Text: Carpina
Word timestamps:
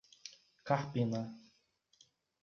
Carpina 0.65 1.21